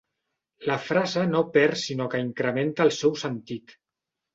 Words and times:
La 0.69 0.77
frase 0.85 1.27
no 1.35 1.43
perd 1.59 1.81
sinó 1.85 2.11
que 2.15 2.25
incrementa 2.27 2.91
el 2.91 2.95
seu 3.05 3.19
sentit. 3.29 3.83